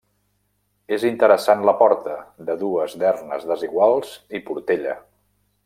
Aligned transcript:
És 0.95 1.03
interessant 1.09 1.61
la 1.69 1.75
porta, 1.81 2.15
de 2.47 2.57
dues 2.63 2.97
dernes 3.05 3.47
desiguals 3.53 4.17
i 4.41 4.43
portella. 4.49 4.97